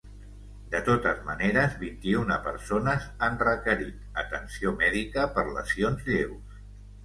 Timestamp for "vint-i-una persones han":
1.81-3.39